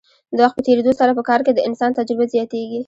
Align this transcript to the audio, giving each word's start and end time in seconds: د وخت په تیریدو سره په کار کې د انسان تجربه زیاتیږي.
د 0.35 0.37
وخت 0.43 0.55
په 0.57 0.61
تیریدو 0.67 0.91
سره 0.99 1.11
په 1.17 1.23
کار 1.29 1.39
کې 1.45 1.51
د 1.53 1.59
انسان 1.67 1.91
تجربه 1.97 2.25
زیاتیږي. 2.33 2.79